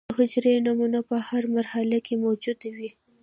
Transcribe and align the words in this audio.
د 0.07 0.11
حجرې 0.17 0.53
د 0.57 0.59
نمو 0.65 0.99
په 1.09 1.15
هره 1.27 1.47
مرحله 1.57 1.97
کې 2.05 2.15
موجود 2.25 2.59
وي. 2.75 2.89